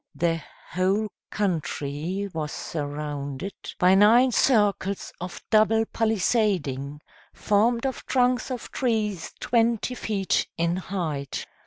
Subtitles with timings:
[0.15, 0.41] The
[0.71, 7.01] whole country was surrounded by nine circles of double palisading,
[7.33, 11.45] formed of trunks of trees twenty feet in height.